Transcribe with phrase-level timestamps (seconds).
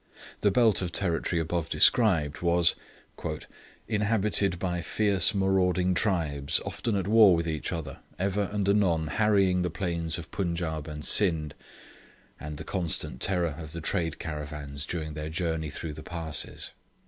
[0.39, 2.73] The belt of territory above described was
[3.87, 9.61] 'inhabited by fierce marauding tribes, often at war with each other, ever and anon harrying
[9.61, 11.53] the plains of the Punjaub and Scinde,
[12.39, 16.71] and the constant terror of the trade caravans during their journey through the passes.'